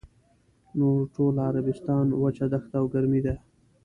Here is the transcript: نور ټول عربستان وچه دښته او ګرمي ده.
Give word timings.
نور 0.79 0.99
ټول 1.15 1.35
عربستان 1.47 2.05
وچه 2.21 2.45
دښته 2.53 2.75
او 2.79 2.85
ګرمي 2.93 3.21
ده. 3.25 3.35